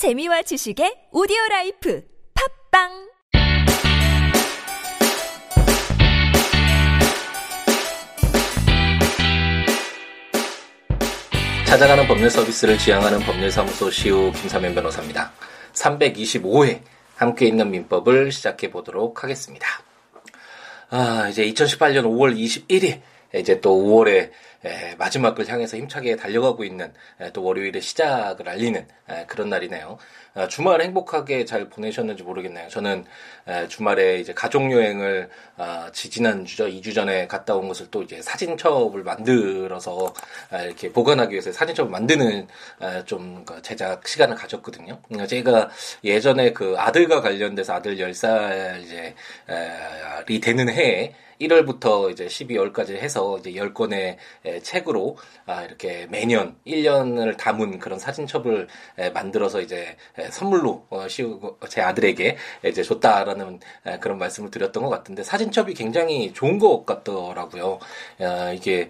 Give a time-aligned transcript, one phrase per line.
[0.00, 2.02] 재미와 지식의 오디오 라이프
[2.72, 2.88] 팟빵
[11.66, 15.32] 찾아가는 법률 서비스를 지향하는 법률사무소 시우 김삼연 변호사입니다.
[15.74, 16.80] 325회
[17.16, 19.66] 함께 읽는 민법을 시작해 보도록 하겠습니다.
[20.88, 23.02] 아, 이제 2018년 5월 21일
[23.34, 24.30] 이제 또 5월에
[24.98, 26.92] 마지막을 향해서 힘차게 달려가고 있는
[27.32, 28.86] 또 월요일의 시작을 알리는
[29.26, 29.98] 그런 날이네요.
[30.34, 32.68] 아, 주말 행복하게 잘 보내셨는지 모르겠네요.
[32.68, 33.04] 저는
[33.68, 39.02] 주말에 이제 가족 여행을 아, 지지난 주죠 2주 전에 갔다 온 것을 또 이제 사진첩을
[39.02, 40.14] 만들어서
[40.50, 42.46] 아, 이렇게 보관하기 위해서 사진첩을 만드는
[43.06, 45.00] 좀그 제작 시간을 가졌거든요.
[45.12, 45.70] 음, 제가
[46.04, 49.14] 예전에 그 아들과 관련돼서 아들 10살 이제
[50.28, 54.16] 이 되는 해에 1월부터 이제 12월까지 해서 이제 10권의
[54.58, 58.68] 책으로 아, 이렇게 매년 1년을 담은 그런 사진첩을
[59.14, 59.96] 만들어서 이제
[60.30, 61.06] 선물로 어,
[61.68, 62.36] 제 아들에게
[62.66, 63.60] 이제 줬다라는
[64.00, 67.78] 그런 말씀을 드렸던 것 같은데 사진첩이 굉장히 좋은 것 같더라고요.
[68.54, 68.88] 이게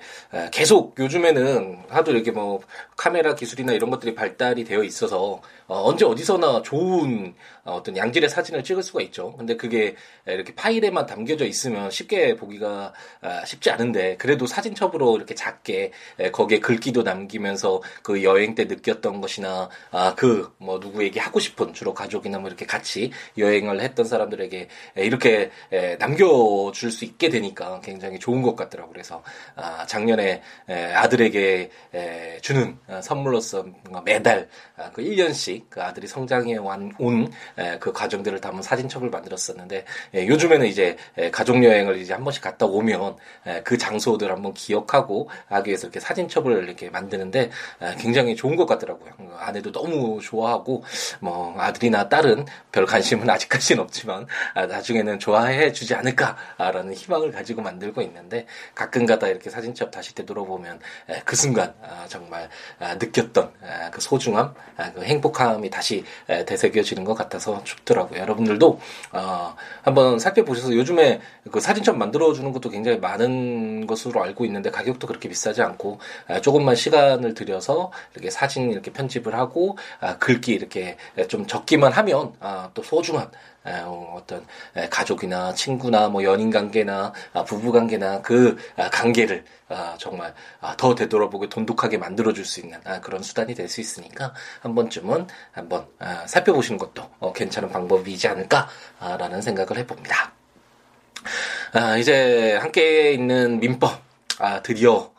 [0.53, 2.61] 계속 요즘에는 하도 이렇게 뭐
[2.97, 7.33] 카메라 기술이나 이런 것들이 발달이 되어 있어서 어, 언제 어디서나 좋은
[7.63, 9.37] 어떤 양질의 사진을 찍을 수가 있죠.
[9.37, 9.95] 근데 그게
[10.27, 15.93] 이렇게 파일에만 담겨져 있으면 쉽게 보기가 아, 쉽지 않은데 그래도 사진첩으로 이렇게 작게
[16.33, 21.95] 거기에 글귀도 남기면서 그 여행 때 느꼈던 것이나 아, 그 뭐 누구에게 하고 싶은 주로
[21.95, 25.51] 가족이나 뭐 이렇게 같이 여행을 했던 사람들에게 이렇게
[25.99, 28.93] 남겨줄 수 있게 되니까 굉장히 좋은 것 같더라고요.
[28.93, 29.23] 그래서
[29.57, 31.71] 아, 작년에 아들에게
[32.43, 33.67] 주는 선물로서
[34.05, 34.49] 매달
[34.93, 36.91] 그 1년씩 그 아들이 성장해 온
[37.81, 40.97] 그 과정들을 담은 사진첩을 만들었었는데 요즘에는 이제
[41.33, 43.17] 가족 여행을 이제 한 번씩 갔다 오면
[43.65, 47.51] 그 장소들 한번 기억하고 하기 위해서 이렇게 사진첩을 이렇게 만드는데
[47.99, 49.13] 굉장히 좋은 것 같더라고요.
[49.17, 50.85] 그 아내도 너무 좋아하고
[51.21, 58.03] 뭐 아들이나 딸은 별 관심은 아직까지는 없지만 아, 나중에는 좋아해 주지 않을까라는 희망을 가지고 만들고
[58.03, 60.81] 있는데 가끔가다 이렇게 사진첩 다시 되돌아보면
[61.25, 62.49] 그 순간 아, 정말
[62.79, 63.53] 아, 느꼈던
[63.91, 64.55] 그 소중함,
[64.95, 68.21] 그 행복함 이 다시 되새겨지는 것 같아서 좋더라고요.
[68.21, 68.81] 여러분들도
[69.13, 75.29] 어, 한번 살펴보셔서 요즘에 그 사진첩 만들어주는 것도 굉장히 많은 것으로 알고 있는데 가격도 그렇게
[75.29, 75.99] 비싸지 않고
[76.43, 79.77] 조금만 시간을 들여서 이렇게 사진 이렇게 편집을 하고
[80.19, 80.97] 글귀 이렇게
[81.29, 82.33] 좀 적기만 하면
[82.75, 83.31] 또 소중한
[83.65, 84.47] 어, 어떤
[84.89, 90.35] 가족이나 친구나 뭐 연인 관계나 아, 부부 관계나 그 아, 관계를 아, 정말
[90.77, 95.87] 더 되돌아보고 돈독하게 만들어줄 수 있는 그런 수단이 될 수 있으니까 한 번쯤은 한번
[96.27, 100.33] 살펴보시는 것도 어, 괜찮은 방법이지 않을까라는 생각을 해봅니다.
[102.01, 104.01] 이제 함께 있는 민법
[104.65, 105.13] 드디어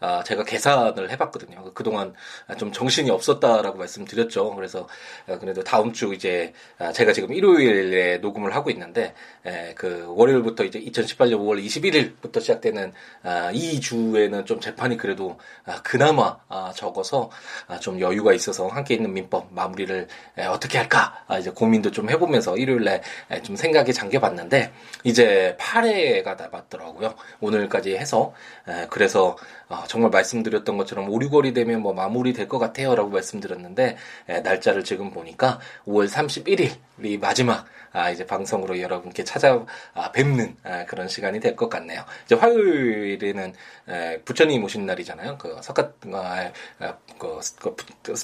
[0.00, 1.72] 아, 제가 계산을 해봤거든요.
[1.74, 2.14] 그동안
[2.56, 4.54] 좀 정신이 없었다라고 말씀드렸죠.
[4.54, 4.88] 그래서
[5.28, 9.14] 아, 그래도 다음 주 이제 아, 제가 지금 일요일에 녹음을 하고 있는데
[9.44, 12.92] 에, 그 월요일부터 이제 2018년 5월 21일부터 시작되는
[13.22, 17.30] 아, 이 주에는 좀 재판이 그래도 아, 그나마 아, 적어서
[17.66, 20.06] 아, 좀 여유가 있어서 함께 있는 민법 마무리를
[20.38, 24.72] 에, 어떻게 할까 아, 이제 고민도 좀 해보면서 일요일에 에, 좀 생각이 잠겨봤는데
[25.02, 27.14] 이제 8회가 남았더라고요.
[27.40, 28.32] 오늘까지 해서
[28.68, 29.36] 에, 그래서
[29.68, 33.96] 어, 정말 말씀드렸던 것처럼 5, 6월이 되면 뭐 마무리 될 것 같아요라고 말씀드렸는데
[34.28, 40.84] 에, 날짜를 지금 보니까 5월 31일이 마지막 아, 이제 방송으로 여러분께 찾아 아, 뵙는 아,
[40.86, 42.04] 그런 시간이 될 것 같네요.
[42.26, 43.54] 이제 화요일에는
[43.88, 45.38] 에, 부처님 오신 날이잖아요.
[45.38, 47.74] 그 석가 아, 아, 그, 그,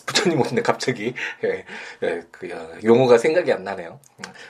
[0.07, 1.65] 부처님 오신 날 갑자기 에,
[2.07, 3.99] 에, 그 어, 용어가 생각이 안 나네요.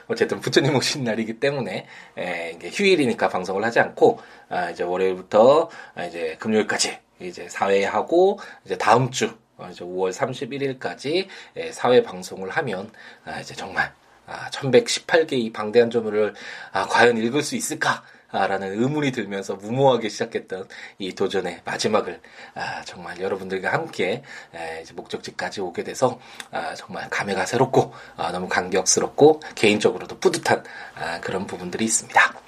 [0.07, 1.87] 어쨌든 부처님 오신 날이기 때문에
[2.17, 8.77] 에, 이게 휴일이니까 방송을 하지 않고 아, 이제 월요일부터 아, 이제 금요일까지 이제 사회하고 이제
[8.77, 11.27] 다음 주 어, 이제 5월 31일까지
[11.57, 12.91] 예, 사회 방송을 하면
[13.23, 13.93] 아, 이제 정말
[14.27, 16.33] 아, 1118개 이 방대한 조문을
[16.71, 18.03] 아, 과연 읽을 수 있을까?
[18.31, 20.67] 라는 의문이 들면서 무모하게 시작했던
[20.99, 22.19] 이 도전의 마지막을
[22.53, 24.23] 아, 정말 여러분들과 함께
[24.53, 26.19] 에, 이제 목적지까지 오게 돼서
[26.51, 30.63] 아, 정말 감회가 새롭고 아, 너무 감격스럽고 개인적으로도 뿌듯한
[30.95, 32.44] 아, 그런 부분들이 있습니다.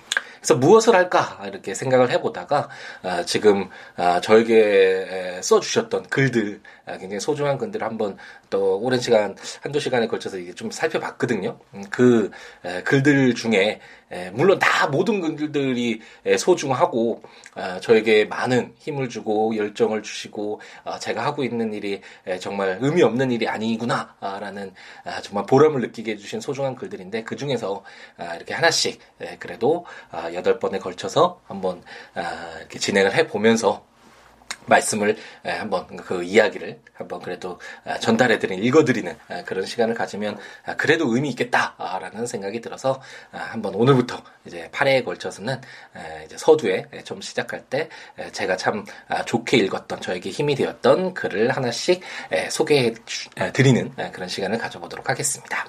[0.47, 1.41] 그래서 무엇을 할까?
[1.45, 2.69] 이렇게 생각을 해보다가
[3.03, 8.17] 아, 지금 아, 저에게 써주셨던 글들 아, 굉장히 소중한 글들을 한번
[8.49, 11.59] 또 오랜 시간 한두 시간에 걸쳐서 이게 좀 살펴봤거든요.
[11.73, 12.31] 음, 그
[12.63, 17.21] 에, 글들 중에 에, 물론 다 모든 글들이 에, 소중하고
[17.55, 23.03] 아, 저에게 많은 힘을 주고 열정을 주시고 아, 제가 하고 있는 일이 에, 정말 의미
[23.03, 24.73] 없는 일이 아니구나라는
[25.03, 27.83] 아, 정말 보람을 느끼게 해주신 소중한 글들인데 그 중에서
[28.17, 31.83] 아, 이렇게 하나씩 에, 그래도 아, 여덟 번에 걸쳐서 한번
[32.15, 33.85] 아, 이렇게 진행을 해 보면서
[34.65, 37.59] 말씀을 한번 그 이야기를 한번 그래도
[38.01, 40.37] 전달해드리는 읽어드리는 그런 시간을 가지면
[40.75, 43.01] 그래도 의미 있겠다라는 생각이 들어서
[43.31, 45.61] 한번 오늘부터 이제 8회에 걸쳐서는
[46.25, 47.87] 이제 서두에 좀 시작할 때
[48.33, 48.85] 제가 참
[49.25, 52.01] 좋게 읽었던 저에게 힘이 되었던 글을 하나씩
[52.49, 52.93] 소개해
[53.53, 55.65] 드리는 그런 시간을 가져보도록 하겠습니다.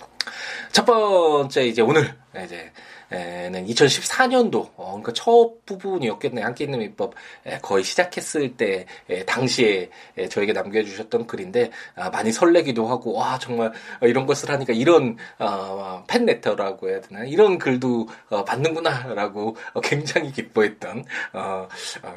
[0.73, 2.15] 첫 번째 이제 오늘
[2.45, 2.73] 이제
[3.11, 6.45] 는 2014년도 어, 그러니까 첫 부분이었겠네요.
[6.45, 7.15] 함께 있는 민법
[7.63, 8.85] 거의 시작했을 때
[9.27, 9.91] 당시에
[10.29, 13.73] 저에게 남겨주셨던 글인데 아, 많이 설레기도 하고 와 정말
[14.03, 21.05] 이런 것을 하니까 이런 어, 팬레터라고 해야 되나 이런 글도 어, 받는구나라고 굉장히 기뻐했던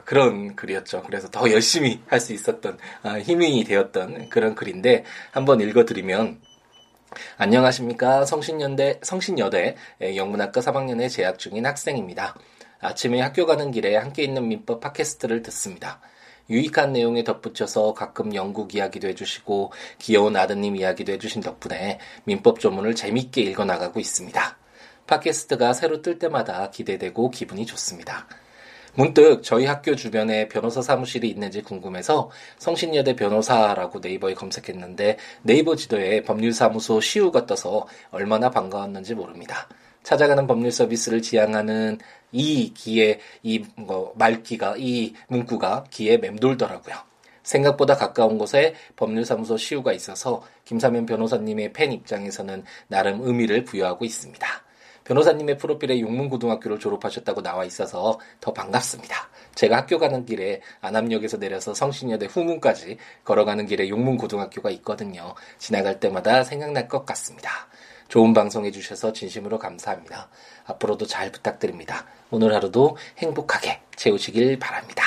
[0.05, 1.03] 그런 글이었죠.
[1.03, 2.77] 그래서 더 열심히 할 수 있었던
[3.23, 6.39] 힘이 되었던 그런 글인데 한번 읽어드리면
[7.37, 8.25] 안녕하십니까.
[8.25, 9.75] 성신여대, 성신여대
[10.15, 12.35] 영문학과 3학년에 재학 중인 학생입니다.
[12.79, 16.01] 아침에 학교 가는 길에 함께 있는 민법 팟캐스트를 듣습니다.
[16.49, 23.41] 유익한 내용에 덧붙여서 가끔 영국 이야기도 해주시고 귀여운 아드님 이야기도 해주신 덕분에 민법 조문을 재밌게
[23.41, 24.57] 읽어나가고 있습니다.
[25.07, 28.27] 팟캐스트가 새로 뜰 때마다 기대되고 기분이 좋습니다.
[28.93, 36.99] 문득 저희 학교 주변에 변호사 사무실이 있는지 궁금해서 성신여대 변호사라고 네이버에 검색했는데 네이버 지도에 법률사무소
[36.99, 39.69] 시우가 떠서 얼마나 반가웠는지 모릅니다.
[40.03, 41.99] 찾아가는 법률 서비스를 지향하는
[42.33, 46.95] 이 기에 이뭐 말기가 이 문구가 기에 맴돌더라고요.
[47.44, 54.47] 생각보다 가까운 곳에 법률사무소 시우가 있어서 김사면 변호사님의 팬 입장에서는 나름 의미를 부여하고 있습니다.
[55.03, 59.30] 변호사님의 프로필에 용문고등학교를 졸업하셨다고 나와 있어서 더 반갑습니다.
[59.56, 65.33] 제가 학교 가는 길에 안암역에서 내려서 성신여대 후문까지 걸어가는 길에 용문고등학교가 있거든요.
[65.57, 67.68] 지나갈 때마다 생각날 것 같습니다.
[68.07, 70.30] 좋은 방송 해주셔서 진심으로 감사합니다.
[70.65, 72.06] 앞으로도 잘 부탁드립니다.
[72.30, 75.04] 오늘 하루도 행복하게 채우시길 바랍니다.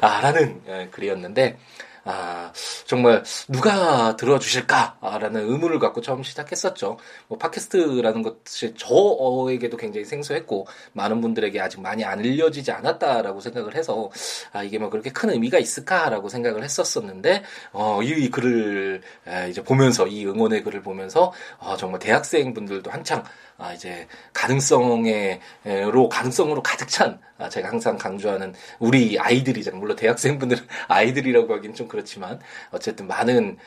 [0.00, 1.56] 아, 라는 예, 글이었는데,
[2.04, 2.52] 아,
[2.86, 6.98] 정말 누가 들어주실까라는 의문을 갖고 처음 시작했었죠.
[7.28, 14.10] 뭐 팟캐스트라는 것이 저에게도 굉장히 생소했고 많은 분들에게 아직 많이 안 알려지지 않았다라고 생각을 해서
[14.52, 17.42] 아, 이게 뭐 그렇게 큰 의미가 있을까라고 생각을 했었었는데
[17.72, 19.02] 어, 이 글을
[19.48, 23.22] 이제 보면서 이 응원의 글을 보면서 어, 정말 대학생 분들도 한창
[23.60, 29.80] 아, 이제 가능성에로 가능성으로 가득 찬 아, 제가 항상 강조하는 우리 아이들이잖아요.
[29.80, 32.40] 물론 대학생분들은 아이들이라고 하긴 좀 그렇지만
[32.70, 33.58] 어쨌든 많은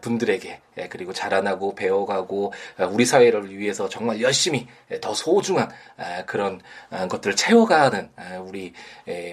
[0.00, 2.52] 분들에게 그리고 자라나고 배워가고
[2.90, 4.66] 우리 사회를 위해서 정말 열심히
[5.00, 5.70] 더 소중한
[6.26, 6.60] 그런
[6.90, 8.10] 것들을 채워가는
[8.44, 8.72] 우리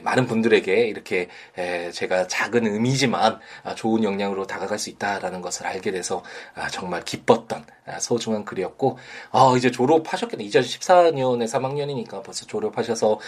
[0.03, 1.29] 많은 분들에게 이렇게
[1.91, 6.23] 제가 작은 의미지만 아, 좋은 영향으로 다가갈 수 있다라는 것을 알게 돼서
[6.71, 7.65] 정말 기뻤던
[7.99, 8.97] 소중한 글이었고
[9.31, 10.45] 어, 이제 졸업 하셨겠네.
[10.45, 13.19] 2014년에 3학년이니까 벌써 졸업하셔서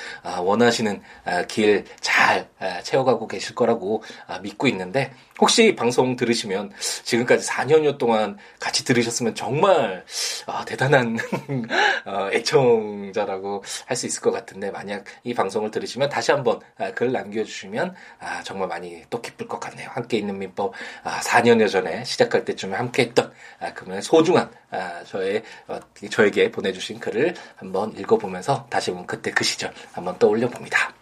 [0.42, 1.02] 원하시는
[1.48, 2.50] 길잘
[2.84, 4.04] 채워가고 계실 거라고
[4.42, 6.72] 믿고 있는데 혹시 방송 들으시면
[7.04, 10.04] 지금까지 4년여 동안 같이 들으셨으면 정말
[10.46, 11.18] 아, 대단한
[12.06, 17.12] 어, 애청자라고 할 수 있을 것 같은데 만약 이 방송을 들으시면 다시 한번 아, 글
[17.12, 19.90] 남겨주시면 아, 정말 많이 또 기쁠 것 같네요.
[19.92, 20.74] 함께 있는 민법
[21.04, 25.80] 아, 4년여 전에 시작할 때쯤에 함께했던 아, 그분의 소중한 아, 저의 어,
[26.10, 30.94] 저에게 보내 주신 글을 한번 읽어보면서 다시 한번 그때 그 시절 한번 떠올려 봅니다.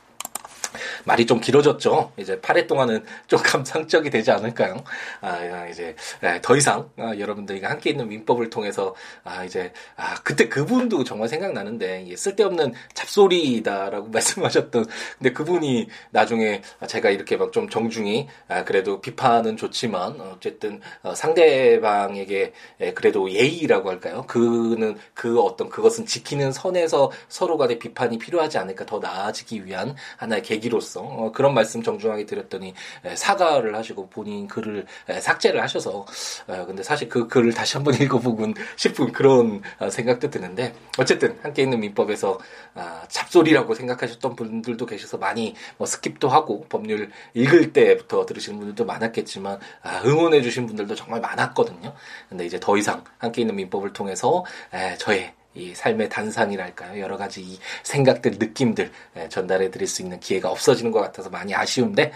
[1.07, 2.11] 말이 좀 길어졌죠.
[2.17, 4.83] 이제 8회 동안은 좀 감상적이 되지 않을까요?
[5.21, 8.93] 아, 이제 예, 더 이상 아, 여러분들과 함께 있는 민법을 통해서
[9.23, 14.85] 아, 이제 아, 그때 그분도 정말 생각나는데 쓸데없는 잡소리다라고 말씀하셨던
[15.17, 22.51] 근데 그분이 나중에 제가 이렇게 막 좀 정중히 아, 그래도 비판은 좋지만 어쨌든 어, 상대방에게
[22.81, 24.25] 예, 그래도 예의라고 할까요?
[24.27, 30.43] 그는 그 어떤 그것은 지키는 선에서 서로 간의 비판이 필요하지 않을까 더 나아지기 위한 하나의
[30.43, 31.01] 계기로서 있어.
[31.01, 32.73] 어, 그런 말씀 정중하게 드렸더니
[33.05, 36.05] 에, 사과를 하시고 본인 글을 에, 삭제를 하셔서
[36.47, 41.63] 어, 근데 사실 그 글을 다시 한번 읽어보곤 싶은 그런 어, 생각도 드는데 어쨌든 함께
[41.63, 42.39] 있는 민법에서
[42.73, 49.59] 아, 잡소리라고 생각하셨던 분들도 계셔서 많이 뭐 스킵도 하고 법률 읽을 때부터 들으시는 분들도 많았겠지만
[49.83, 51.93] 아, 응원해 주신 분들도 정말 많았거든요.
[52.29, 57.01] 근데 이제 더 이상 함께 읽는 민법을 통해서 에, 저의 이 삶의 단상이랄까요.
[57.01, 58.91] 여러 가지 이 생각들, 느낌들
[59.29, 62.11] 전달해 드릴 수 있는 기회가 없어지는 것 같아서 많이 아쉬운데,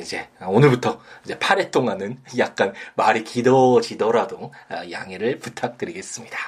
[0.00, 6.38] 이제 오늘부터 이제 8회 동안은 약간 말이 길어지더라도 아, 양해를 부탁드리겠습니다.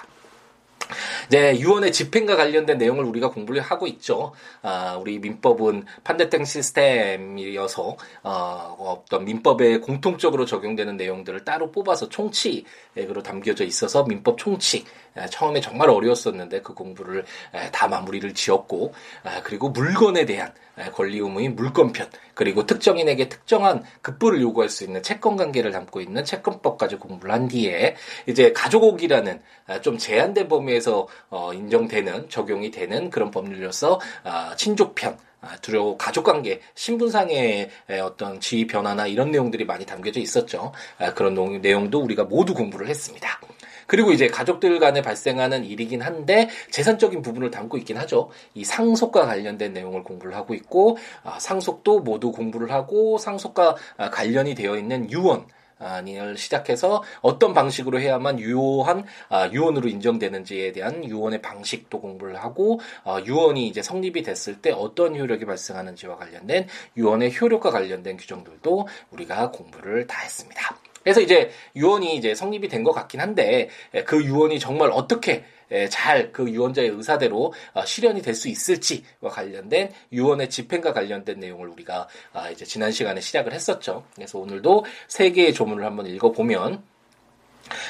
[1.26, 4.32] 이제 유언의 집행과 관련된 내용을 우리가 공부를 하고 있죠.
[4.62, 13.64] 아, 우리 민법은 판대택 시스템이어서 어, 어떤 민법에 공통적으로 적용되는 내용들을 따로 뽑아서 총칙으로 담겨져
[13.64, 14.86] 있어서 민법 총칙
[15.30, 17.24] 처음에 정말 어려웠었는데 그 공부를
[17.72, 18.92] 다 마무리를 지었고
[19.24, 20.52] 아, 그리고 물건에 대한
[20.94, 26.96] 권리 의무인 물권편 그리고 특정인에게 특정한 급부를 요구할 수 있는 채권 관계를 담고 있는 채권법까지
[26.96, 27.96] 공부를 한 뒤에
[28.26, 35.16] 이제 가족옥이라는 아, 좀 제한된 범위에서 어, 인정되는 적용이 되는 그런 법률로서 아, 친족편
[35.62, 37.70] 두려워 아, 가족관계 신분상의
[38.02, 40.72] 어떤 지위 변화나 이런 내용들이 많이 담겨져 있었죠.
[41.14, 43.40] 그런 내용도 우리가 모두 공부를 했습니다.
[43.86, 48.30] 그리고 이제 가족들 간에 발생하는 일이긴 한데 재산적인 부분을 담고 있긴 하죠.
[48.54, 54.54] 이 상속과 관련된 내용을 공부를 하고 있고 아, 상속도 모두 공부를 하고 상속과 아, 관련이
[54.54, 55.46] 되어 있는 유언
[55.78, 63.20] 을 시작해서 어떤 방식으로 해야만 유효한 아, 유언으로 인정되는지에 대한 유언의 방식도 공부를 하고 아,
[63.24, 66.66] 유언이 이제 성립이 됐을 때 어떤 효력이 발생하는지와 관련된
[66.96, 70.76] 유언의 효력과 관련된 규정들도 우리가 공부를 다 했습니다.
[71.06, 73.68] 그래서 이제 유언이 이제 성립이 된 것 같긴 한데
[74.04, 75.44] 그 유언이 정말 어떻게
[75.90, 82.06] 잘 그 유언자의 의사대로 어, 실현이 될 수 있을지와 관련된 유언의 집행과 관련된 내용을 우리가
[82.32, 84.04] 아, 이제 지난 시간에 시작을 했었죠.
[84.14, 86.82] 그래서 오늘도 세 개의 조문을 한번 읽어보면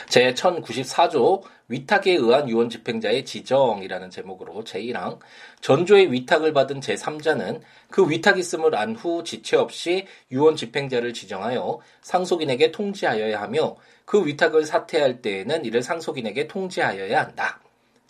[0.08, 5.18] 제 1094조 위탁에 의한 유언 집행자의 지정이라는 제목으로 제1항
[5.60, 12.72] 전조의 위탁을 받은 제3자는 그 위탁 있음을 안 후 지체 없이 유언 집행자를 지정하여 상속인에게
[12.72, 17.60] 통지하여야 하며 그 위탁을 사퇴할 때에는 이를 상속인에게 통지하여야 한다.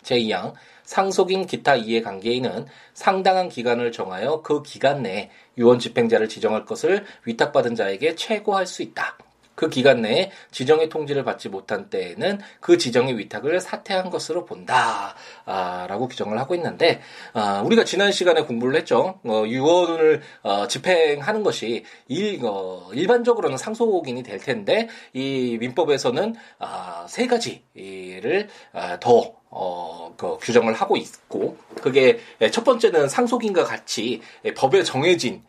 [0.03, 7.75] 제2항 상속인 기타 이해관계인은 상당한 기간을 정하여 그 기간 내에 유언 집행자를 지정할 것을 위탁받은
[7.75, 9.17] 자에게 최고할 수 있다.
[9.57, 15.15] 그 기간 내에 지정의 통지를 받지 못한 때에는 그 지정의 위탁을 사퇴한 것으로 본다.
[15.45, 17.01] 아, 라고 규정을 하고 있는데,
[17.33, 19.19] 아, 우리가 지난 시간에 공부를 했죠.
[19.25, 27.25] 어, 유언을 어, 집행하는 것이 일, 어, 일반적으로는 상속인이 될 텐데, 이 민법에서는 아, 세
[27.25, 32.19] 가지를 아, 더 어, 그 규정을 하고 있고, 그게
[32.51, 34.21] 첫 번째는 상속인과 같이
[34.55, 35.41] 법에 정해진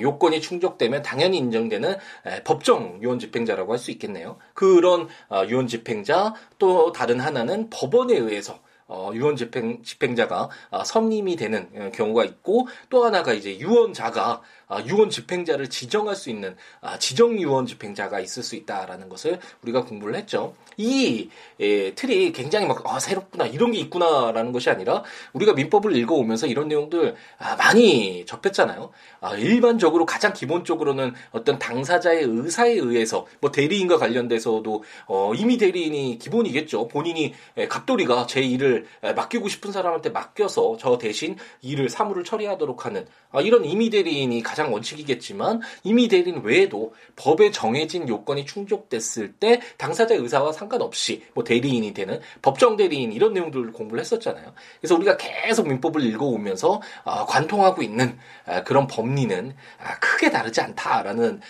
[0.00, 1.96] 요건이 충족되면 당연히 인정되는
[2.44, 4.36] 법정 유언 집행자라고 할 수 있겠네요.
[4.54, 8.60] 그런 어, 유언 집행자 또 다른 하나는 법원에 의해서
[8.90, 14.80] 어, 유언 집행, 집행자가 어, 선임이 되는 어, 경우가 있고 또 하나가 이제 유언자가 아,
[14.84, 20.14] 유언 집행자를 지정할 수 있는 아, 지정 유언 집행자가 있을 수 있다라는 것을 우리가 공부를
[20.14, 20.54] 했죠.
[20.76, 21.28] 이
[21.58, 26.68] 예, 틀이 굉장히 막 아, 새롭구나 이런 게 있구나라는 것이 아니라 우리가 민법을 읽어오면서 이런
[26.68, 28.90] 내용들 아, 많이 접했잖아요.
[29.20, 36.86] 아, 일반적으로 가장 기본적으로는 어떤 당사자의 의사에 의해서 뭐 대리인과 관련돼서도 어, 이미 대리인이 기본이겠죠.
[36.86, 42.86] 본인이 에, 갑돌이가 제 일을 에, 맡기고 싶은 사람한테 맡겨서 저 대신 일을 사무를 처리하도록
[42.86, 49.60] 하는 아, 이런 임의 대리인이 가장 원칙이겠지만 이미 대리인 외에도 법에 정해진 요건이 충족됐을 때
[49.76, 54.52] 당사자의 의사와 상관없이 뭐 대리인이 되는 법정 대리인 이런 내용들을 공부를 했었잖아요.
[54.80, 61.40] 그래서 우리가 계속 민법을 읽어오면서 어, 관통하고 있는 어, 그런 법리는 어, 크게 다르지 않다라는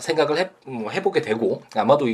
[0.00, 2.06] 생각을 해, 뭐 해보게 되고 아마도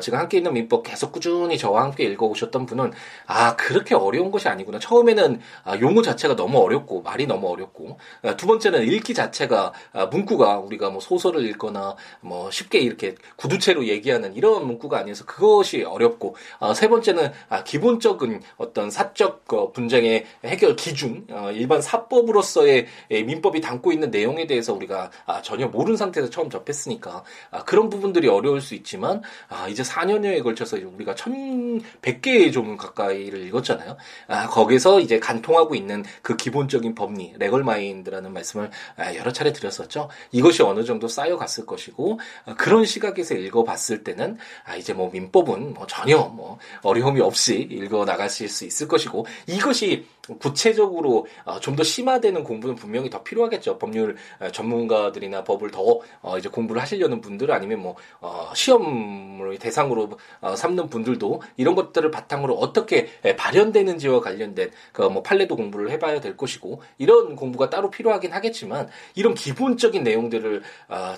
[0.00, 2.92] 지금 함께 있는 민법 계속 꾸준히 저와 함께 읽어오셨던 분은
[3.26, 4.78] 아 그렇게 어려운 것이 아니구나.
[4.78, 5.40] 처음에는
[5.80, 7.98] 용어 자체가 너무 어렵고 말이 너무 어렵고
[8.36, 14.34] 두 번째는 읽기 자체가 아, 문구가 우리가 뭐 소설을 읽거나 뭐 쉽게 이렇게 구두체로 얘기하는
[14.34, 20.76] 이런 문구가 아니어서 그것이 어렵고 아, 세 번째는 아, 기본적인 어떤 사적 어, 분쟁의 해결
[20.76, 26.30] 기준 어, 일반 사법으로서의 예, 민법이 담고 있는 내용에 대해서 우리가 아, 전혀 모르는 상태에서
[26.30, 32.76] 처음 접했으니까 아, 그런 부분들이 어려울 수 있지만 아, 이제 4년여에 걸쳐서 우리가 1100개의 조문
[32.76, 33.85] 가까이를 읽었잖아요.
[34.26, 39.66] 아, 거기서 이제 간통하고 있는 그 기본적인 법리 레걸 마인드라는 말씀을 아, 여러 차례 드렸
[39.66, 40.08] 드렸었죠.
[40.32, 45.86] 이것이 어느 정도 쌓여갔을 것이고 어, 그런 시각에서 읽어봤을 때는 아 이제 뭐 민법은 뭐
[45.86, 50.06] 전혀 뭐 어려움이 없이 읽어 나가실 수 있을 것이고 이것이
[50.40, 53.78] 구체적으로 어, 좀더 심화되는 공부는 분명히 더 필요하겠죠.
[53.78, 56.00] 법률 어, 전문가들이나 법을 더
[56.38, 57.96] 이제 공부를 하시려는 분들 아니면 뭐
[58.54, 60.18] 시험을 대상으로
[60.56, 66.36] 삼는 분들도 이런 것들을 바탕으로 어떻게 발현 되는지와 관련된 그 뭐 판례도 공부를 해봐야 될
[66.36, 70.62] 것이고 이런 공부가 따로 필요하긴 하겠지만 이런 기본적인 내용들을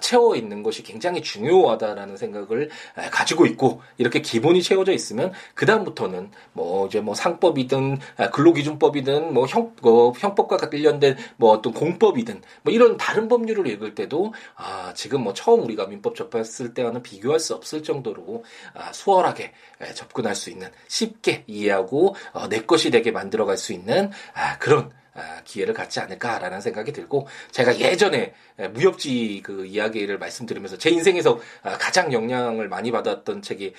[0.01, 2.69] 채워 있는 것이 굉장히 중요하다라는 생각을
[3.11, 7.99] 가지고 있고 이렇게 기본이 채워져 있으면 그 다음부터는 뭐 이제 뭐 상법이든
[8.33, 13.95] 근로기준법이 민법이든 뭐 형, 뭐 형법과 관련된 뭐 어떤 공법이든 뭐 이런 다른 법률을 읽을
[13.95, 19.53] 때도 아, 지금 뭐 처음 우리가 민법 접했을 때와는 비교할 수 없을 정도로 아, 수월하게
[19.95, 25.08] 접근할 수 있는 쉽게 이해하고 어, 내 것이 되게 만들어갈 수 있는 아, 그런 아,
[25.45, 28.33] 기회를 갖지 않을까라는 생각이 들고 제가 예전에
[28.73, 33.75] 무협지 그 이야기를 말씀드리면서 제 인생에서 아, 가장 영향을 많이 받았던 책이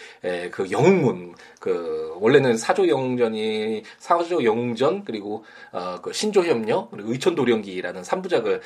[0.51, 8.61] 그 영웅문 그 원래는 사조 영웅전이 사조 영웅전 그리고 어, 그 신조협력 그리고 의천도령기라는 3부작을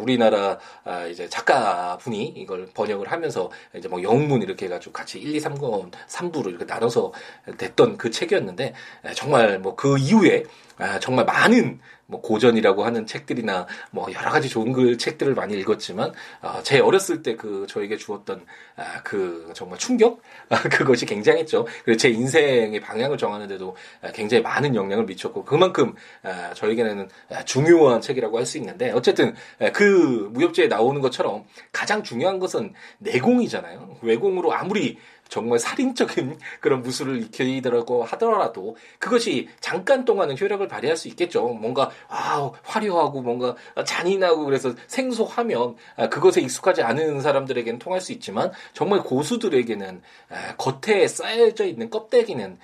[0.00, 5.34] 우리나라 아, 이제 작가 분이 이걸 번역을 하면서 이제 뭐 영웅문 이렇게 해가지고 같이 1,
[5.34, 7.12] 2, 3권 3부로 이렇게 나눠서
[7.58, 8.74] 됐던 그 책이었는데
[9.14, 10.44] 정말 뭐 그 이후에
[11.00, 16.12] 정말 많은 뭐 고전이라고 하는 책들이나 뭐 여러 가지 좋은 글 책들을 많이 읽었지만
[16.42, 18.44] 어, 제 어렸을 때 그 저에게 주었던
[18.76, 21.66] 아, 그 정말 충격 아, 그것이 굉장했죠.
[21.84, 27.08] 그리고 제 인생의 방향을 정하는데도 아, 굉장히 많은 영향을 미쳤고 그만큼 아, 저에게는
[27.46, 29.34] 중요한 책이라고 할 수 있는데 어쨌든
[29.72, 33.98] 그 무협지에 나오는 것처럼 가장 중요한 것은 내공이잖아요.
[34.02, 34.98] 외공으로 아무리
[35.32, 41.48] 정말 살인적인 그런 무술을 익히더라고 하더라도 그것이 잠깐 동안은 효력을 발휘할 수 있겠죠.
[41.48, 48.52] 뭔가 아 화려하고 뭔가 잔인하고 그래서 생소하면 아, 그것에 익숙하지 않은 사람들에게는 통할 수 있지만
[48.74, 50.02] 정말 고수들에게는
[50.58, 52.58] 겉에 쌓여져 있는 껍데기는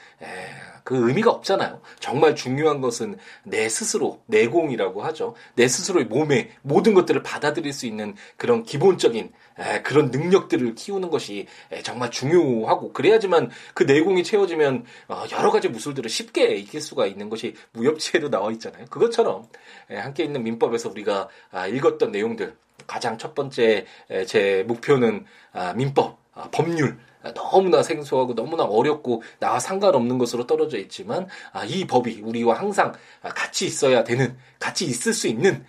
[0.89, 1.83] 그 의미가 없잖아요.
[2.01, 5.35] 정말 중요한 것은 내 스스로 내공이라고 하죠.
[5.55, 9.31] 내 스스로의 몸에 모든 것들을 받아들일 수 있는 그런 기본적인
[9.83, 11.47] 그런 능력들을 키우는 것이
[11.83, 17.29] 정말 중요 하고 그래야지만 그 내공이 채워지면 어, 여러 가지 무술들을 쉽게 익힐 수가 있는
[17.29, 18.87] 것이 무협지에도 나와 있잖아요.
[18.87, 19.47] 그것처럼
[19.89, 22.55] 함께 있는 민법에서 우리가 아, 읽었던 내용들
[22.87, 23.87] 가장 첫 번째
[24.27, 26.97] 제 목표는 아, 민법, 아, 법률.
[27.35, 32.93] 너무나 생소하고 너무나 어렵고 나와 상관없는 것으로 떨어져 있지만 아, 이 법이 우리와 항상
[33.23, 35.65] 같이 있어야 되는 같이 있을 수 있는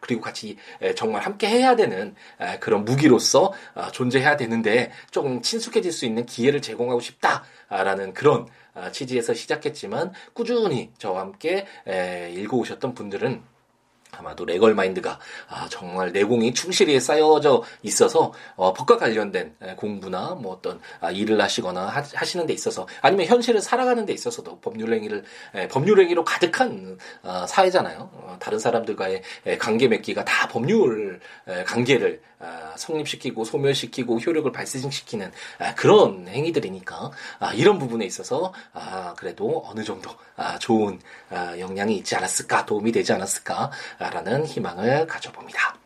[0.00, 0.56] 그리고 같이
[0.96, 2.14] 정말 함께 해야 되는
[2.60, 9.34] 그런 무기로서 아, 존재해야 되는데 조금 친숙해질 수 있는 기회를 제공하고 싶다라는 그런 아, 취지에서
[9.34, 11.64] 시작했지만 꾸준히 저와 함께
[12.34, 13.42] 읽어오셨던 분들은
[14.10, 20.80] 아마도 레걸 마인드가 아, 정말 내공이 충실히 쌓여져 있어서 어, 법과 관련된 공부나 뭐 어떤
[21.00, 25.24] 아, 일을 하시거나 하, 시는 데 있어서 아니면 현실을 살아가는 데 있어서도 법률행위를
[25.54, 28.10] 에, 법률행위로 가득한 어, 사회잖아요.
[28.12, 35.32] 어, 다른 사람들과의 에, 관계 맺기가 다 법률 에, 관계를 아, 성립시키고 소멸시키고 효력을 발생시키는
[35.58, 37.10] 아, 그런 행위들이니까
[37.40, 41.00] 아, 이런 부분에 있어서 아, 그래도 어느 정도 아, 좋은
[41.30, 45.76] 아, 영향이 있지 않았을까 도움이 되지 않았을까 라는 희망을 가져봅니다.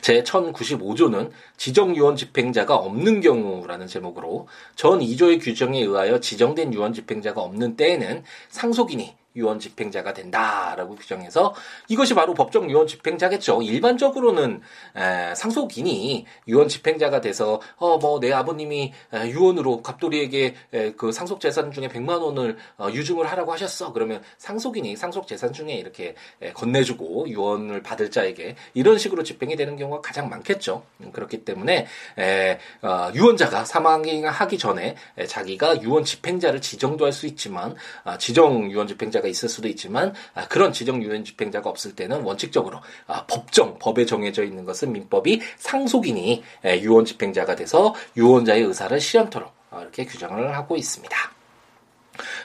[0.00, 7.76] 제 1095조는 지정유언 집행자가 없는 경우라는 제목으로 전 2조의 규정에 의하여 지정된 유언 집행자가 없는
[7.76, 11.54] 때에는 상속인이 유언 집행자가 된다라고 규정해서
[11.88, 13.62] 이것이 바로 법정 유언 집행자겠죠.
[13.62, 14.60] 일반적으로는
[14.96, 21.40] 에, 상속인이 유언 집행자가 돼서 어 뭐 내 아버님이 에, 유언으로 갑돌이에게 에, 그 상속
[21.40, 23.92] 재산 중에 100만 원을 어, 유증을 하라고 하셨어.
[23.92, 29.76] 그러면 상속인이 상속 재산 중에 이렇게 에, 건네주고 유언을 받을 자에게 이런 식으로 집행이 되는
[29.76, 30.82] 경우가 가장 많겠죠.
[31.02, 31.86] 음, 그렇기 때문에
[32.18, 38.70] 에, 어, 유언자가 사망하기 전에 에, 자기가 유언 집행자를 지정도 할 수 있지만 아, 지정
[38.70, 43.24] 유언 집행자 가 있을 수도 있지만 아, 그런 지정 유엔 집행자가 없을 때는 원칙적으로 아,
[43.26, 46.42] 법정 법에 정해져 있는 것은 민법이 상속인이
[46.80, 51.16] 유언 집행자가 돼서 유언자의 의사를 실현토록 어, 이렇게 규정을 하고 있습니다.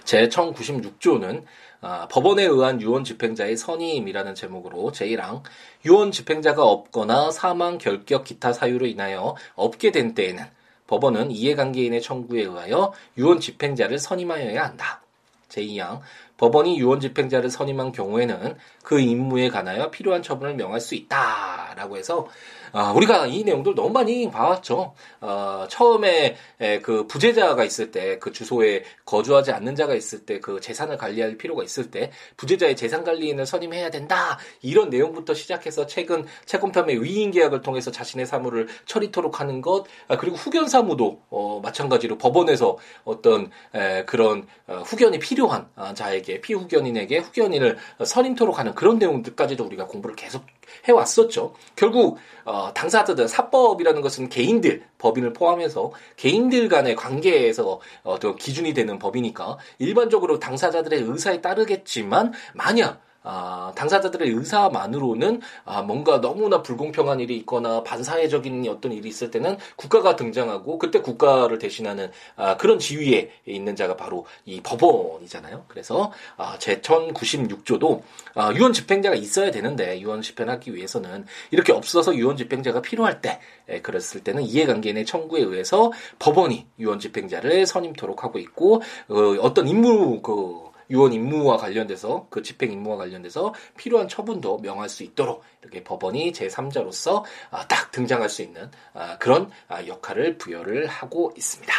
[0.03, 1.43] 제 1096조는
[1.81, 5.43] 아, 법원에 의한 유언 집행자의 선임이라는 제목으로 제1항
[5.85, 10.45] 유언 집행자가 없거나 사망, 결격, 기타 사유로 인하여 없게 된 때에는
[10.87, 15.01] 법원은 이해관계인의 청구에 의하여 유언 집행자를 선임하여야 한다.
[15.49, 15.99] 제2항
[16.43, 22.27] 법원이 유언 집행자를 선임한 경우에는 그 임무에 관하여 필요한 처분을 명할 수 있다라고 해서
[22.75, 24.95] 아, 우리가 이 내용들 너무 많이 봐왔죠.
[25.21, 30.59] 어, 처음에 에, 그 부재자가 있을 때 그 주소에 거주하지 않는 자가 있을 때 그
[30.59, 34.39] 재산을 관리할 필요가 있을 때 부재자의 재산 관리인을 선임해야 된다.
[34.63, 40.35] 이런 내용부터 시작해서 최근 채권탐의 위임 계약을 통해서 자신의 사무를 처리토록 하는 것 아, 그리고
[40.35, 47.77] 후견 사무도 어, 마찬가지로 법원에서 어떤 에, 그런 어, 후견이 필요한 아, 자에게 피후견인에게 후견인을
[48.03, 50.43] 선임토록 하는 그런 내용들까지도 우리가 공부를 계속
[50.85, 51.53] 해왔었죠.
[51.75, 59.57] 결국 어, 당사자들 사법이라는 것은 개인들 법인을 포함해서 개인들 간의 관계에서 어떤 기준이 되는 법이니까
[59.79, 68.67] 일반적으로 당사자들의 의사에 따르겠지만 만약 아, 당사자들의 의사만으로는 아, 뭔가 너무나 불공평한 일이 있거나 반사회적인
[68.69, 74.25] 어떤 일이 있을 때는 국가가 등장하고 그때 국가를 대신하는 아, 그런 지위에 있는 자가 바로
[74.45, 75.65] 이 법원이잖아요.
[75.67, 78.01] 그래서 아, 제 1096조도
[78.35, 83.81] 아, 유언 집행자가 있어야 되는데 유언 집행하기 위해서는 이렇게 없어서 유언 집행자가 필요할 때 에,
[83.81, 90.72] 그랬을 때는 이해관계인의 청구에 의해서 법원이 유언 집행자를 선임토록 하고 있고 어, 어떤 임무 그
[90.93, 97.23] 유언 임무와 관련돼서 그 집행 임무와 관련돼서 필요한 처분도 명할 수 있도록 이렇게 법원이 제3자로서
[97.49, 101.73] 아, 딱 등장할 수 있는 아, 그런 아, 역할을 부여를 하고 있습니다.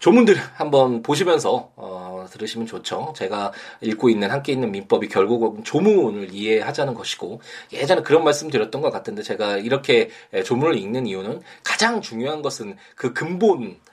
[0.00, 3.12] 조문들 한번 보시면서 어, 들으시면 좋죠.
[3.16, 7.40] 제가 읽고 있는 함께 있는 민법이 결국은 조문을 이해하자는 것이고
[7.72, 10.10] 예전에 그런 말씀 드렸던 것 같은데 제가 이렇게
[10.44, 13.91] 조문을 읽는 이유는 가장 중요한 것은 그 근본 아,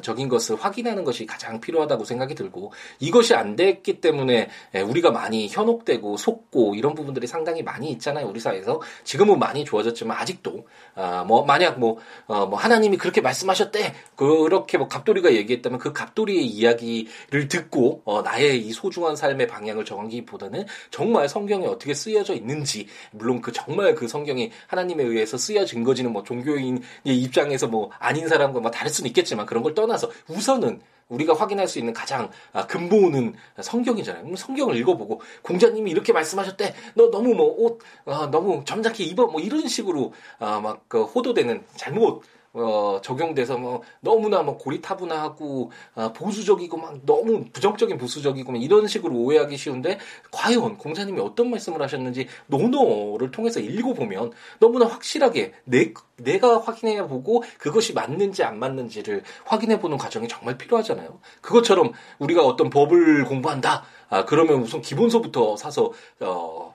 [0.00, 4.48] 적인 것을 확인하는 것이 가장 필요하다고 생각이 들고 이것이 안 됐기 때문에
[4.86, 8.80] 우리가 많이 현혹되고 속고 이런 부분들이 상당히 많이 있잖아요 우리 사회에서.
[9.04, 14.88] 지금은 많이 좋아졌지만 아직도 아, 뭐 만약 뭐, 어, 뭐 하나님이 그렇게 말씀하셨대 그렇게 뭐
[14.88, 21.66] 갑돌이가 얘기했다면 그 갑돌이의 이야기를 듣고 어, 나의 이 소중한 삶의 방향을 정하기보다는 정말 성경에
[21.66, 27.66] 어떻게 쓰여져 있는지 물론 그 정말 그 성경이 하나님에 의해서 쓰여진 거지는 뭐 종교인의 입장에서
[27.66, 31.92] 뭐 아닌 사람과 뭐 다를 수는 있겠지만 그런 걸 떠나서 우선은 우리가 확인할 수 있는
[31.92, 34.34] 가장 아, 근본은 성경이잖아요.
[34.34, 36.74] 성경을 읽어보고 공자님이 이렇게 말씀하셨대.
[36.94, 42.22] 너 너무 뭐옷 어, 너무 점잖게 입어 뭐 이런 식으로 아, 막그 호도되는 잘못
[42.54, 49.56] 어, 적용돼서 뭐 너무나 뭐 고리타분하고 어, 보수적이고 막 너무 부정적인 보수적이고 이런 식으로 오해하기
[49.56, 49.98] 쉬운데
[50.30, 57.94] 과연 공자님이 어떤 말씀을 하셨는지 논어를 통해서 읽어보면 너무나 확실하게 내 내가 확인해 보고 그것이
[57.94, 61.18] 맞는지 안 맞는지를 확인해 보는 과정이 정말 필요하잖아요.
[61.40, 63.84] 그것처럼 우리가 어떤 법을 공부한다.
[64.08, 66.71] 아, 그러면 우선 기본서부터 사서 어뭐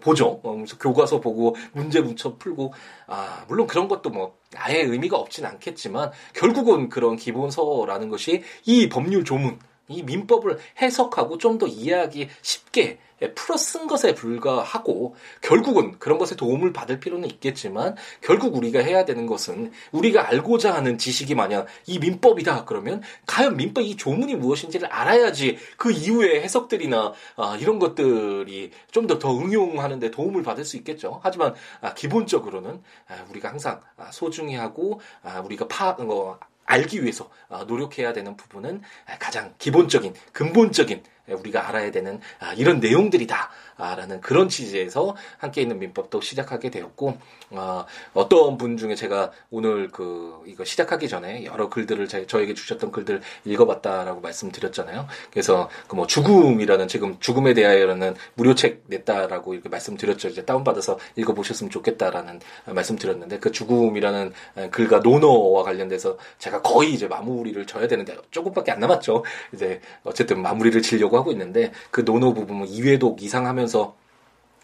[0.00, 0.40] 보죠.
[0.42, 2.72] 어, 교과서 보고 문제 문쳐 풀고
[3.06, 9.24] 아 물론 그런 것도 뭐 아예 의미가 없진 않겠지만 결국은 그런 기본서라는 것이 이 법률
[9.24, 9.58] 조문
[9.88, 12.98] 이 민법을 해석하고 좀 더 이해하기 쉽게
[13.34, 19.26] 풀어 쓴 것에 불과하고 결국은 그런 것에 도움을 받을 필요는 있겠지만 결국 우리가 해야 되는
[19.26, 25.58] 것은 우리가 알고자 하는 지식이 마냥 이 민법이다 그러면 과연 민법 이 조문이 무엇인지를 알아야지
[25.76, 31.20] 그 이후의 해석들이나 아, 이런 것들이 좀 더 더 응용하는데 도움을 받을 수 있겠죠.
[31.22, 37.30] 하지만 아, 기본적으로는 아, 우리가 항상 아, 소중히 하고 아, 우리가 파 어, 알기 위해서
[37.48, 38.82] 아, 노력해야 되는 부분은
[39.18, 46.70] 가장 기본적인 근본적인 우리가 알아야 되는 아, 이런 내용들이다라는 그런 취지에서 함께 있는 민법도 시작하게
[46.70, 47.16] 되었고
[47.50, 52.92] 어, 어떤 분 중에 제가 오늘 그 이거 시작하기 전에 여러 글들을 제, 저에게 주셨던
[52.92, 55.06] 글들 읽어봤다라고 말씀드렸잖아요.
[55.30, 60.28] 그래서 그 뭐 죽음이라는 지금 죽음에 대하여라는 무료책 냈다라고 이렇게 말씀드렸죠.
[60.28, 64.32] 이제 다운받아서 읽어보셨으면 좋겠다라는 말씀드렸는데 그 죽음이라는
[64.70, 69.24] 글과 논어와 관련돼서 제가 거의 이제 마무리를 져야 되는데 조금밖에 안 남았죠.
[69.52, 73.94] 이제 어쨌든 마무리를 지려고 하고 있는데 그 노노 부분은 이회독 이상 하면서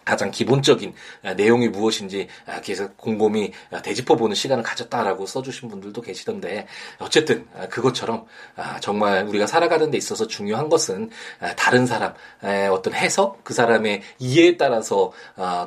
[0.04, 6.66] 가장 기본적인 아, 내용이 무엇인지 아, 계속 곰곰이 아, 되짚어보는 시간을 가졌다라고 써주신 분들도 계시던데
[6.98, 8.26] 어쨌든 그것처럼
[8.80, 11.10] 정말 우리가 살아가는 데 있어서 중요한 것은
[11.56, 12.14] 다른 사람
[12.70, 15.12] 어떤 해석 그 사람의 이해에 따라서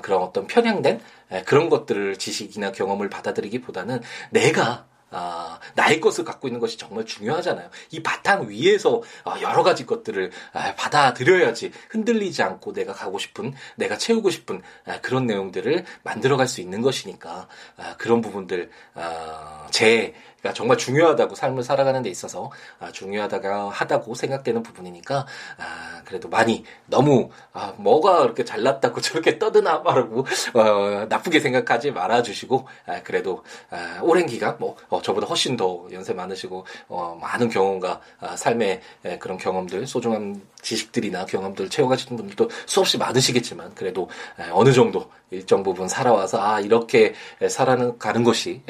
[0.01, 0.99] 그런 어떤 편향된
[1.45, 7.69] 그런 것들을 지식이나 경험을 받아들이기보다는 내가 아, 나의 것을 갖고 있는 것이 정말 중요하잖아요.
[7.91, 13.97] 이 바탕 위에서 아, 여러 가지 것들을 아, 받아들여야지 흔들리지 않고 내가 가고 싶은, 내가
[13.97, 17.47] 채우고 싶은 아, 그런 내용들을 만들어갈 수 있는 것이니까
[17.77, 24.13] 아, 그런 부분들 아, 제 그러니까 정말 중요하다고 삶을 살아가는 데 있어서 아, 중요하다가 하다고
[24.13, 25.25] 생각되는 부분이니까
[25.57, 32.67] 아, 그래도 많이 너무 아, 뭐가 그렇게 잘났다고 저렇게 떠드나 말하고 어, 나쁘게 생각하지 말아주시고
[32.87, 38.01] 아, 그래도 아, 오랜 기간 뭐 어, 저보다 훨씬 더 연세 많으시고 어, 많은 경험과
[38.19, 44.73] 아, 삶의 에, 그런 경험들 소중한 지식들이나 경험들 채워가시는 분들도 수없이 많으시겠지만 그래도 에, 어느
[44.73, 47.15] 정도 일정 부분 살아와서 아 이렇게
[47.49, 48.61] 살아가는 것이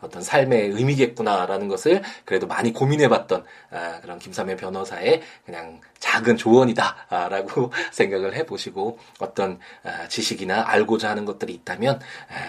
[0.00, 7.72] 어떤 삶의 의미겠 구나라는 것을 그래도 많이 고민해봤던 아, 그런 김삼현 변호사의 그냥 작은 조언이다라고
[7.92, 12.00] 생각을 해보시고 어떤 아, 지식이나 알고자 하는 것들이 있다면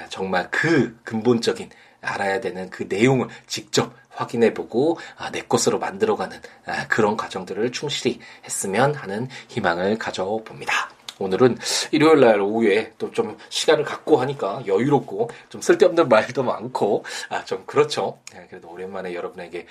[0.09, 1.69] 정말 그 근본적인
[2.01, 6.39] 알아야 되는 그 내용을 직접 확인해보고 아, 내 것으로 만들어가는
[6.87, 10.98] 그런 과정들을 충실히 했으면 하는 희망을 가져봅니다.
[11.19, 11.57] 오늘은
[11.91, 17.63] 일요일 날 오후에 또 좀 시간을 갖고 하니까 여유롭고 좀 쓸데없는 말도 많고 아 좀
[17.65, 18.19] 그렇죠.
[18.33, 19.65] 네, 그래도 오랜만에 여러분에게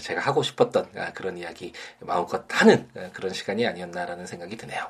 [0.00, 4.84] 제가 하고 싶었던 아, 그런 이야기 마음껏 하는 그런 시간이 아니었나라는 생각이 드네요.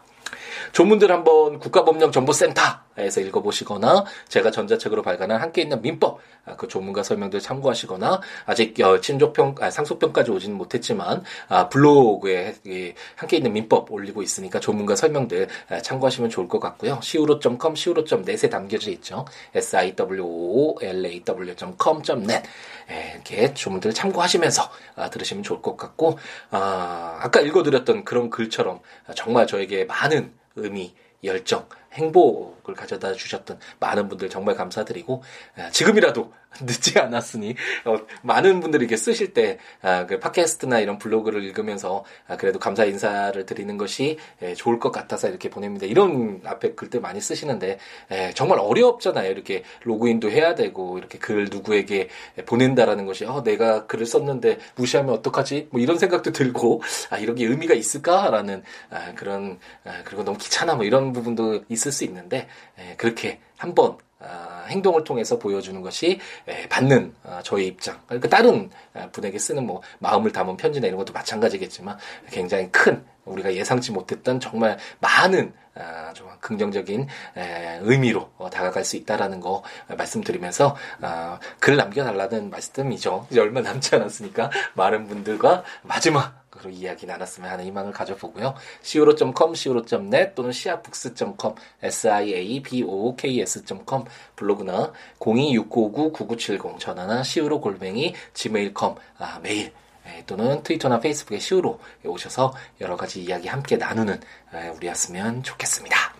[0.73, 8.21] 조문들 한번 국가법령정보센터에서 읽어보시거나 제가 전자책으로 발간한 함께 있는 민법 아, 그 조문과 설명들 참고하시거나
[8.47, 12.55] 아직 친족평 아, 상속평까지 오지는 못했지만 아, 블로그에
[13.16, 15.49] 함께 있는 민법 올리고 있으니까 조문과 설명들
[15.83, 17.01] 참고하시면 좋을 것 같고요.
[17.03, 19.25] siwo.com, siwo.net에 담겨져 있죠.
[19.55, 22.49] s i w o l a w.com.net
[23.14, 24.71] 이렇게 조문들 참고하시면서
[25.12, 26.19] 들으시면 좋을 것 같고
[26.51, 28.81] 아까 읽어드렸던 그런 글처럼
[29.14, 30.19] 정말 저에게 많은
[30.61, 30.94] 의미,
[31.25, 35.23] 열정, 행복을 가져다 주셨던 많은 분들 정말 감사드리고
[35.73, 36.33] 지금이라도
[36.63, 42.37] 늦지 않았으니 어, 많은 분들이 이렇게 쓰실 때 아, 그 팟캐스트나 이런 블로그를 읽으면서 아,
[42.37, 45.87] 그래도 감사 인사를 드리는 것이 에, 좋을 것 같아서 이렇게 보냅니다.
[45.87, 47.79] 이런 앞에 글들 많이 쓰시는데
[48.11, 49.31] 에, 정말 어렵잖아요.
[49.31, 52.09] 이렇게 로그인도 해야 되고 이렇게 글 누구에게
[52.47, 55.69] 보낸다라는 것이 어, 내가 글을 썼는데 무시하면 어떡하지?
[55.71, 60.75] 뭐 이런 생각도 들고 아 이런 게 의미가 있을까라는 아, 그런 아, 그리고 너무 귀찮아
[60.75, 64.10] 뭐 이런 부분도 있을 수 있는데 에, 그렇게 한번 아,
[64.68, 66.20] 행동을 통해서 보여주는 것이
[66.68, 67.98] 받는 아, 저의 입장.
[68.06, 71.98] 그러니까 다른 아, 분에게 쓰는 뭐 마음을 담은 편지나 이런 것도 마찬가지겠지만
[72.30, 75.52] 굉장히 큰 우리가 예상치 못했던 정말 많은
[76.14, 77.06] 좀 긍정적인
[77.83, 80.76] 의미로 어, 다가갈 수 있다라는 거 말씀드리면서
[81.59, 83.26] 글 남겨달라는 말씀이죠.
[83.30, 88.55] 이제 얼마 남지 않았으니까 많은 분들과 마지막 그런 이야기 나눴으면 하는 희망을 가져보고요.
[88.83, 94.05] siwo.com, siwo.net 또는 siabooks.com, siabooks.com
[94.37, 99.73] 블로그나 026959-9970 전화나 siwo 골뱅이 gmail.com 아, 메일
[100.07, 104.20] 예, 또는 트위터나 페이스북에 시우로 오셔서 여러 가지 이야기 함께 나누는
[104.77, 106.19] 우리였으면 좋겠습니다.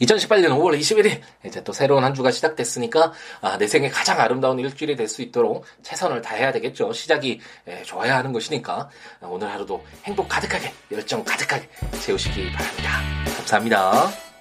[0.00, 4.96] 2018년 5월 21일 이제 또 새로운 한 주가 시작됐으니까 아, 내 생에 가장 아름다운 일주일이
[4.96, 6.92] 될 수 있도록 최선을 다해야 되겠죠.
[6.92, 8.88] 시작이 에, 좋아야 하는 것이니까
[9.20, 11.68] 아, 오늘 하루도 행복 가득하게 열정 가득하게
[12.00, 13.00] 채우시기 바랍니다.
[13.36, 14.33] 감사합니다.